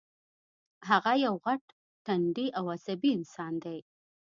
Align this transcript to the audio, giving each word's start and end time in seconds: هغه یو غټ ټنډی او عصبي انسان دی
هغه 0.89 1.13
یو 1.25 1.33
غټ 1.45 1.63
ټنډی 2.05 2.47
او 2.57 2.65
عصبي 2.75 3.09
انسان 3.17 3.53
دی 3.63 3.79